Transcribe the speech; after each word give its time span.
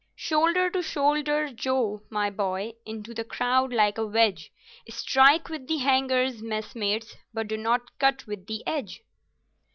"Shoulder 0.15 0.71
to 0.71 0.81
shoulder, 0.81 1.51
Joe, 1.53 2.01
my 2.09 2.31
boy, 2.31 2.73
into 2.87 3.13
the 3.13 3.23
crowd 3.23 3.71
like 3.71 3.99
a 3.99 4.07
wedge 4.07 4.51
Strike 4.89 5.47
with 5.47 5.67
the 5.67 5.77
hangers, 5.77 6.41
messmates, 6.41 7.15
but 7.35 7.47
do 7.47 7.55
not 7.55 7.99
cut 7.99 8.25
with 8.25 8.47
the 8.47 8.65
edge. 8.65 9.03